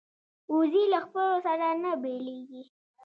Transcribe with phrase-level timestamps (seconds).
[0.53, 2.63] وزې له خپلو سره نه بیلېږي